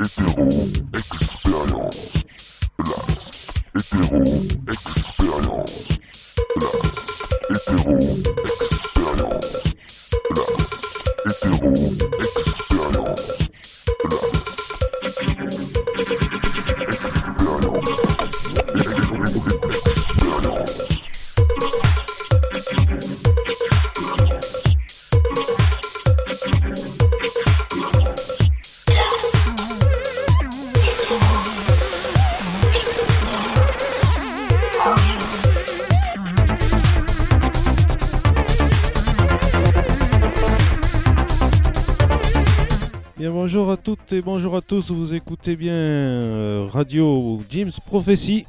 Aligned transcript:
Hétéro 0.00 0.48
expérience. 0.94 2.24
La 2.78 3.80
hétéro 3.80 4.22
expérience. 4.68 5.98
La 6.54 6.70
hétéro 7.50 7.98
expérience. 7.98 8.77
Toutes 43.88 44.12
et 44.12 44.20
bonjour 44.20 44.54
à 44.54 44.60
tous, 44.60 44.90
vous 44.90 45.14
écoutez 45.14 45.56
bien 45.56 45.72
euh, 45.72 46.66
Radio 46.70 47.40
James 47.48 47.70
Prophecy. 47.86 48.44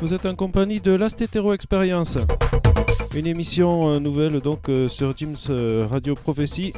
Vous 0.00 0.14
êtes 0.14 0.24
en 0.24 0.36
compagnie 0.36 0.80
de 0.80 0.92
Last 0.92 1.20
Hetero 1.20 1.52
Experience, 1.52 2.16
une 3.16 3.26
émission 3.26 3.88
euh, 3.88 3.98
nouvelle 3.98 4.38
donc 4.38 4.68
euh, 4.68 4.88
sur 4.88 5.16
James 5.16 5.34
Radio 5.90 6.14
Prophecy. 6.14 6.72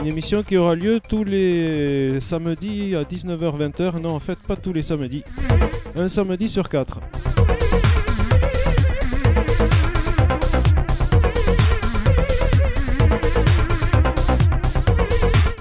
Une 0.00 0.06
émission 0.06 0.42
qui 0.42 0.56
aura 0.56 0.74
lieu 0.74 0.98
tous 1.06 1.24
les 1.24 2.22
samedis 2.22 2.96
à 2.96 3.02
19h-20h. 3.02 4.00
Non, 4.00 4.14
en 4.14 4.18
fait, 4.18 4.38
pas 4.38 4.56
tous 4.56 4.72
les 4.72 4.82
samedis. 4.82 5.22
Un 5.94 6.08
samedi 6.08 6.48
sur 6.48 6.70
quatre. 6.70 7.00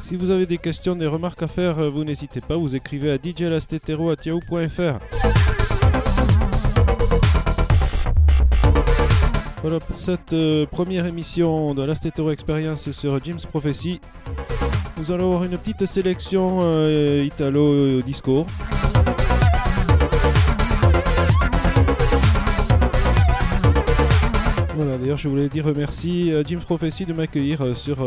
Si 0.03 0.15
vous 0.15 0.31
avez 0.31 0.45
des 0.45 0.57
questions, 0.57 0.95
des 0.95 1.05
remarques 1.05 1.43
à 1.43 1.47
faire, 1.47 1.79
euh, 1.79 1.89
vous 1.89 2.05
n'hésitez 2.05 2.39
pas, 2.39 2.55
vous 2.55 2.77
écrivez 2.77 3.11
à 3.11 3.17
djlastetero.yahoo.fr. 3.21 5.58
Voilà 9.61 9.81
pour 9.81 9.99
cette 9.99 10.31
euh, 10.31 10.65
première 10.65 11.05
émission 11.05 11.73
de 11.73 11.83
l'Astetero 11.83 12.31
Experience 12.31 12.91
sur 12.91 13.21
James 13.25 13.39
Prophecy. 13.49 13.99
Nous 14.97 15.11
allons 15.11 15.25
avoir 15.25 15.43
une 15.43 15.57
petite 15.57 15.85
sélection 15.85 16.59
euh, 16.61 17.25
italo-disco. 17.25 18.45
Voilà, 24.75 24.97
d'ailleurs, 24.97 25.17
je 25.17 25.27
voulais 25.27 25.49
dire 25.49 25.66
merci 25.75 26.31
à 26.33 26.41
James 26.44 26.61
Prophecy 26.61 27.05
de 27.05 27.11
m'accueillir 27.11 27.61
euh, 27.61 27.75
sur. 27.75 27.97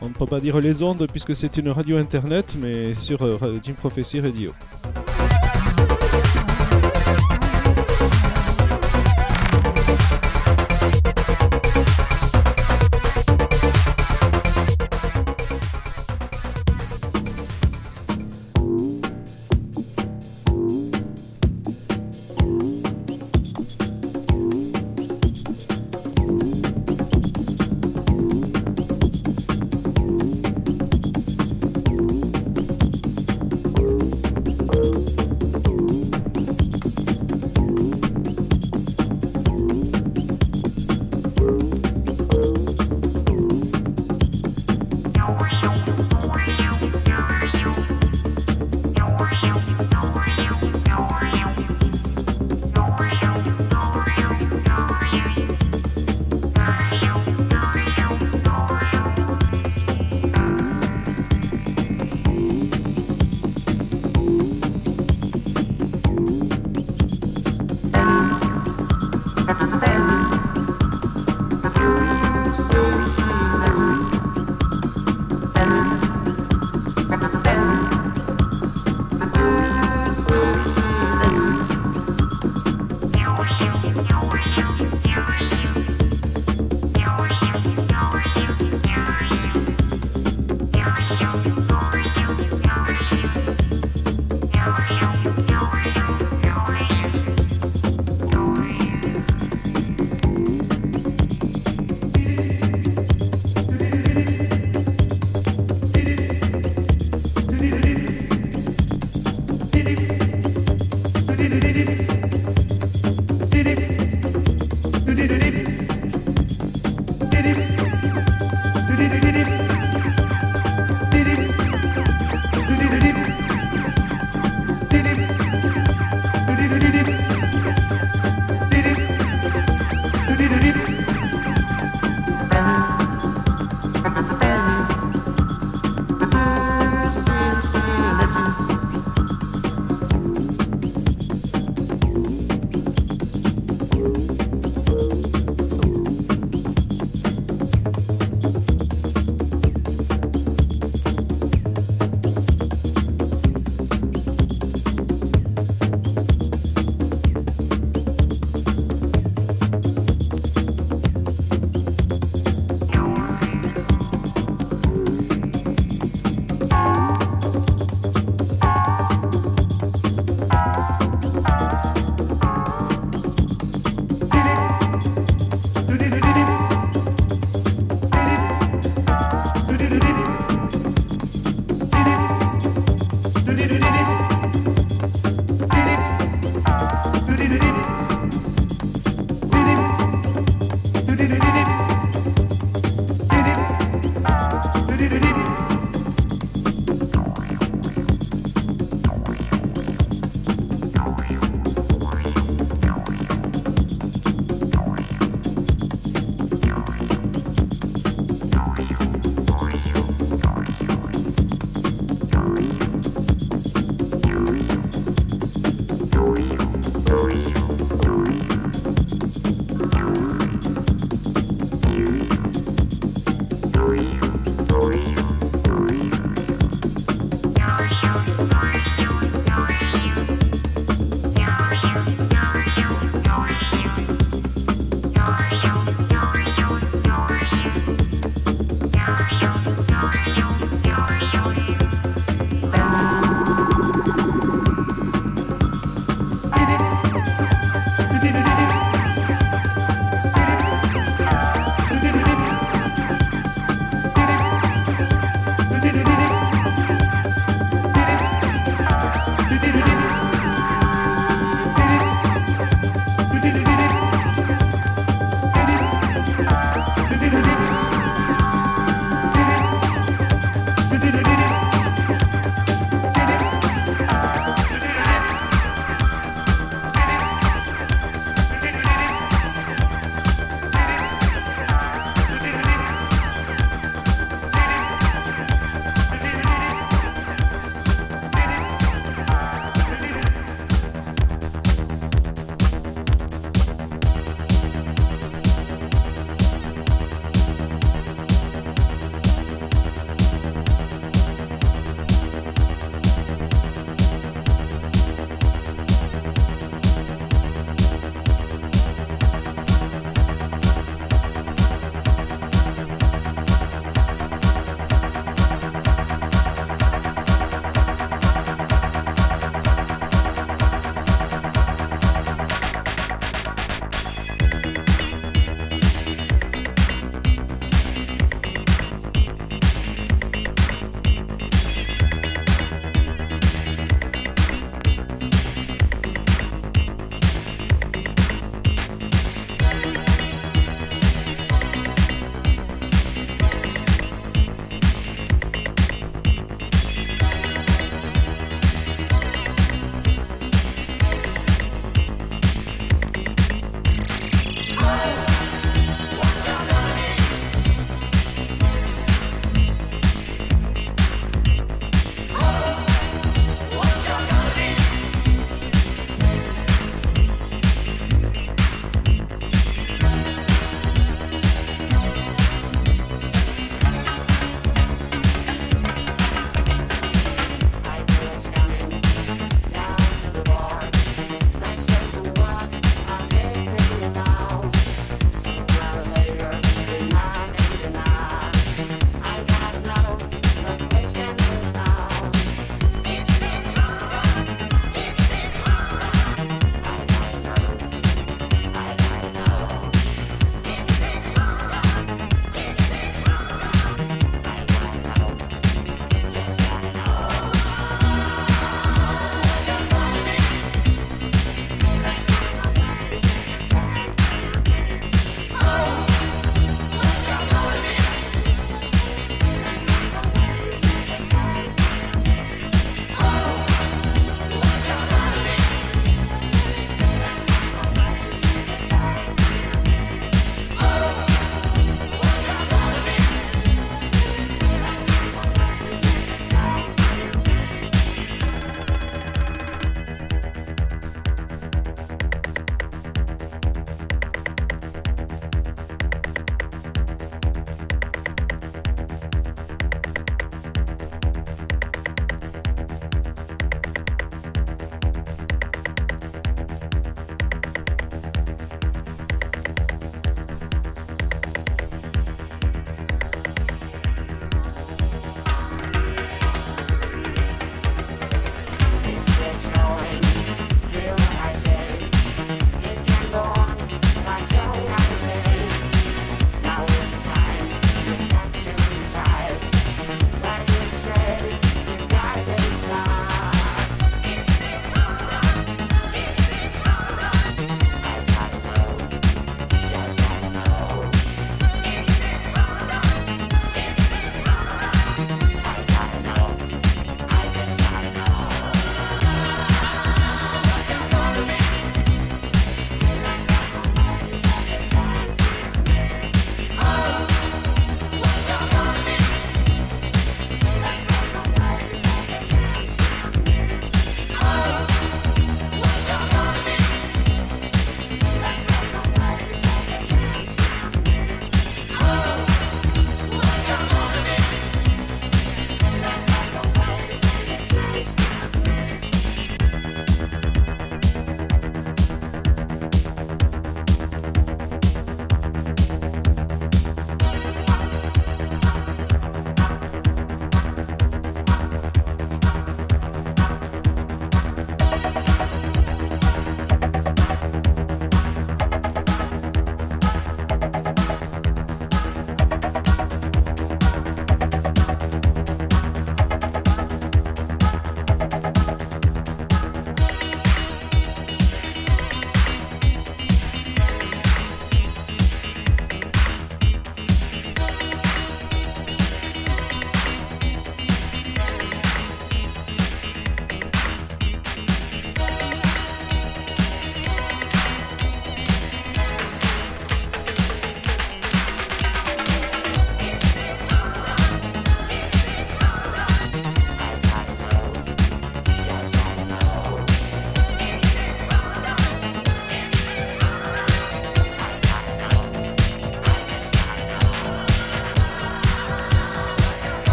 on 0.00 0.08
ne 0.08 0.14
peut 0.14 0.26
pas 0.26 0.40
dire 0.40 0.58
les 0.60 0.82
ondes 0.82 1.06
puisque 1.12 1.36
c'est 1.36 1.58
une 1.58 1.68
radio 1.68 1.98
internet, 1.98 2.56
mais 2.58 2.94
sur 2.94 3.18
Jim 3.62 3.74
Prophecy 3.78 4.20
Radio. 4.20 4.54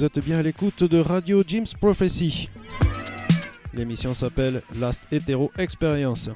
Vous 0.00 0.06
êtes 0.06 0.24
bien 0.24 0.38
à 0.38 0.42
l'écoute 0.42 0.82
de 0.82 0.98
Radio 0.98 1.44
Jim's 1.46 1.74
Prophecy. 1.74 2.48
L'émission 3.74 4.14
s'appelle 4.14 4.62
Last 4.74 5.02
Hetero 5.12 5.52
Experience. 5.58 6.30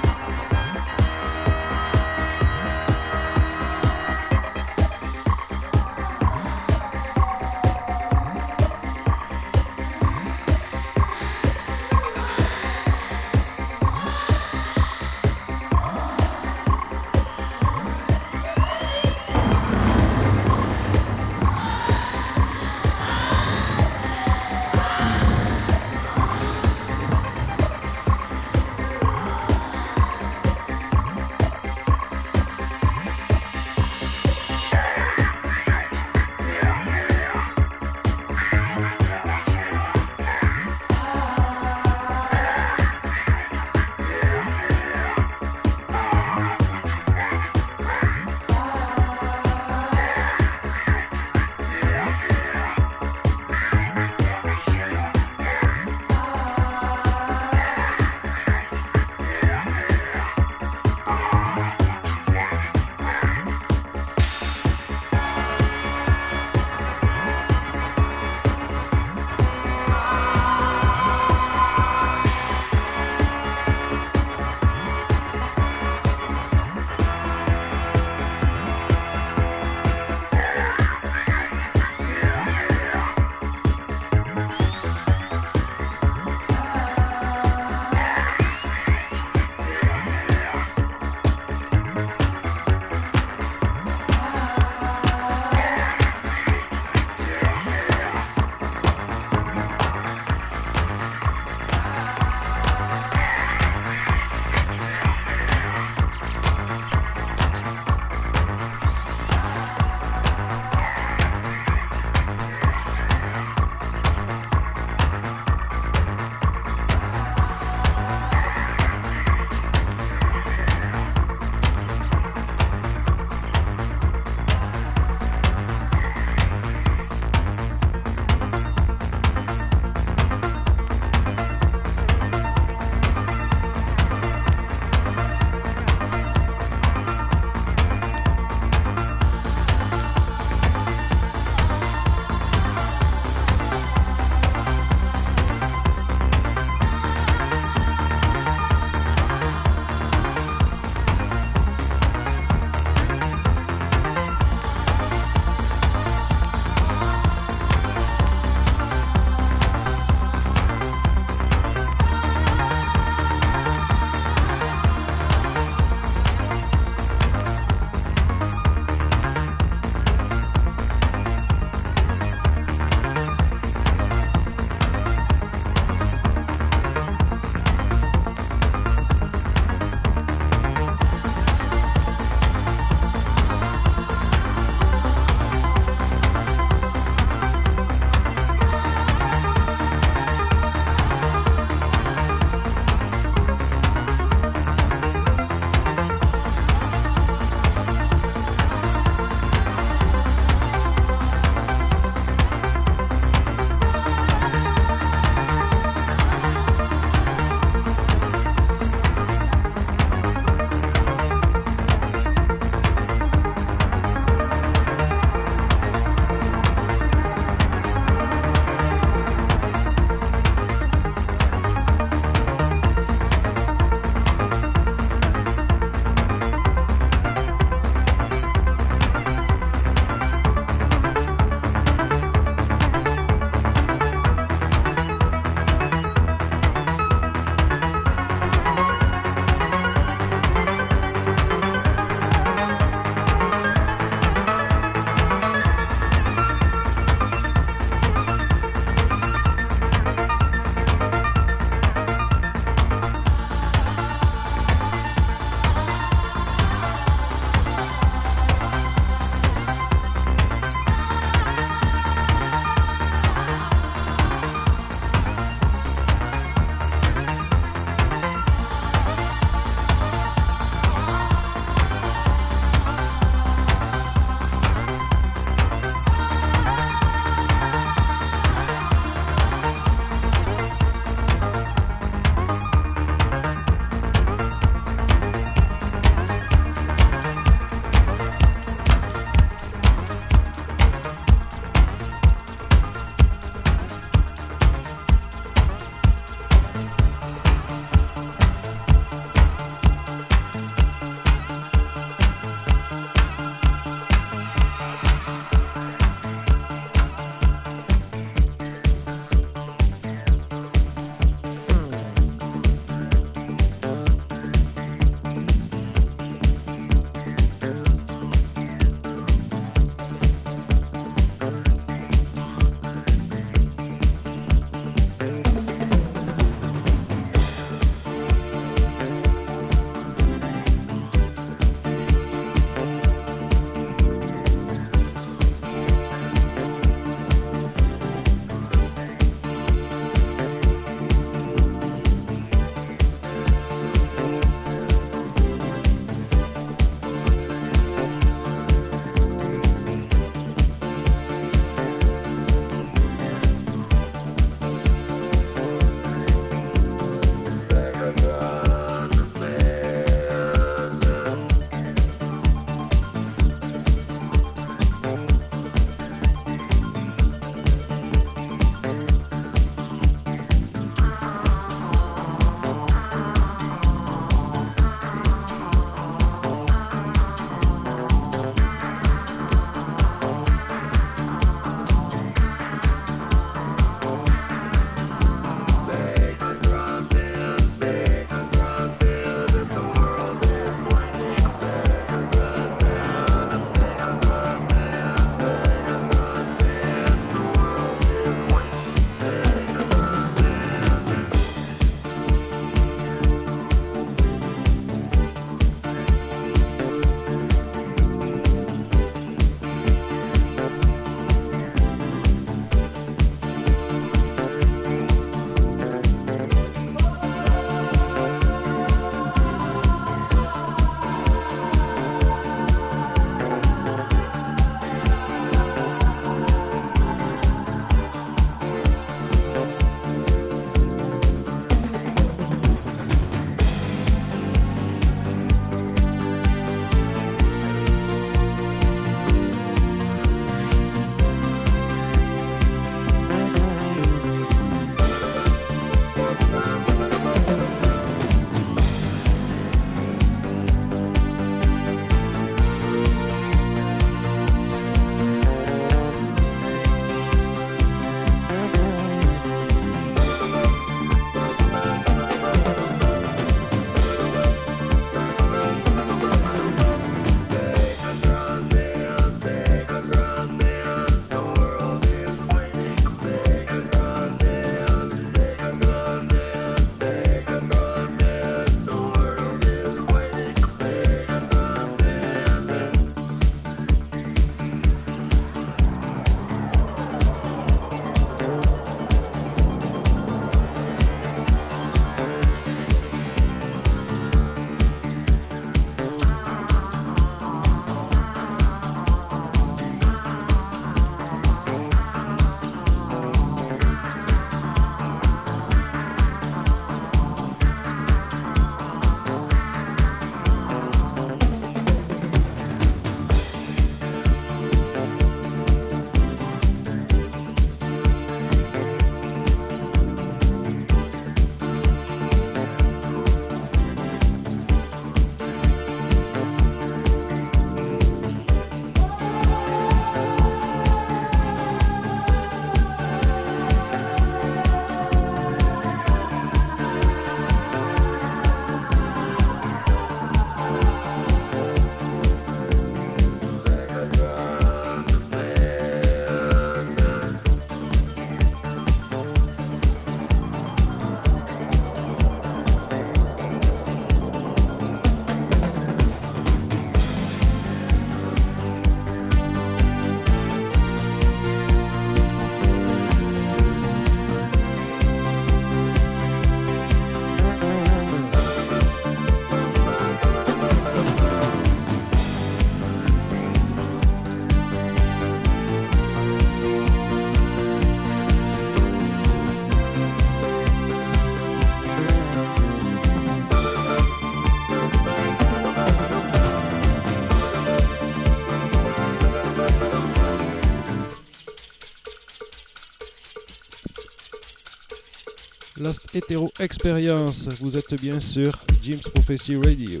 Hétéro 596.12 596.50
Experience. 596.58 597.48
Vous 597.60 597.76
êtes 597.76 597.94
bien 598.00 598.18
sur 598.18 598.64
Jim's 598.82 599.08
Prophecy 599.08 599.56
Radio. 599.56 600.00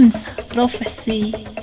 Jim's 0.00 0.24
Prophecy. 0.48 1.59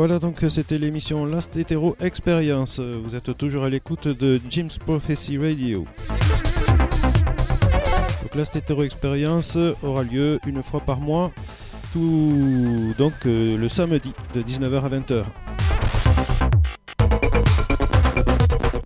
Voilà 0.00 0.18
donc 0.18 0.42
c'était 0.48 0.78
l'émission 0.78 1.26
Last 1.26 1.58
Hetero 1.58 1.94
Experience. 2.00 2.80
Vous 2.80 3.16
êtes 3.16 3.36
toujours 3.36 3.64
à 3.64 3.68
l'écoute 3.68 4.08
de 4.08 4.40
Jim's 4.48 4.78
Prophecy 4.78 5.36
Radio. 5.36 5.84
Donc 8.22 8.34
Last 8.34 8.56
Hetero 8.56 8.82
Experience 8.82 9.58
aura 9.82 10.02
lieu 10.02 10.40
une 10.46 10.62
fois 10.62 10.80
par 10.80 11.00
mois, 11.00 11.30
tout 11.92 12.94
donc 12.96 13.12
euh, 13.26 13.58
le 13.58 13.68
samedi 13.68 14.14
de 14.32 14.40
19h 14.40 14.82
à 14.82 14.88
20h. 14.88 15.24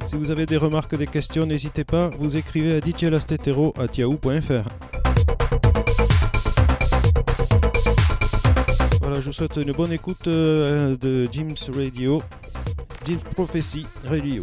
Si 0.06 0.16
vous 0.16 0.32
avez 0.32 0.46
des 0.46 0.56
remarques, 0.56 0.96
des 0.96 1.06
questions, 1.06 1.46
n'hésitez 1.46 1.84
pas, 1.84 2.10
vous 2.18 2.36
écrivez 2.36 2.74
à 2.74 2.80
djlastetero@yahoo.fr. 2.80 4.93
Je 9.20 9.26
vous 9.26 9.32
souhaite 9.32 9.56
une 9.56 9.72
bonne 9.72 9.92
écoute 9.92 10.26
euh, 10.26 10.96
de 10.96 11.28
Jim's 11.30 11.70
Radio, 11.70 12.22
Jim's 13.06 13.22
Prophecy 13.34 13.86
Radio. 14.06 14.42